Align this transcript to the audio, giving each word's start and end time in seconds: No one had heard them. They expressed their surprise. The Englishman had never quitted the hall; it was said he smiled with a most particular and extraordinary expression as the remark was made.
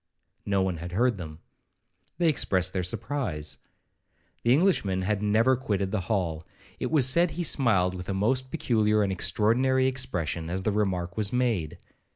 No 0.47 0.63
one 0.63 0.77
had 0.77 0.93
heard 0.93 1.19
them. 1.19 1.41
They 2.17 2.27
expressed 2.27 2.73
their 2.73 2.81
surprise. 2.81 3.59
The 4.41 4.51
Englishman 4.51 5.03
had 5.03 5.21
never 5.21 5.55
quitted 5.55 5.91
the 5.91 5.99
hall; 6.09 6.43
it 6.79 6.89
was 6.89 7.07
said 7.07 7.29
he 7.29 7.43
smiled 7.43 7.93
with 7.93 8.09
a 8.09 8.13
most 8.15 8.49
particular 8.49 9.03
and 9.03 9.11
extraordinary 9.11 9.85
expression 9.85 10.49
as 10.49 10.63
the 10.63 10.71
remark 10.71 11.17
was 11.17 11.31
made. 11.31 11.77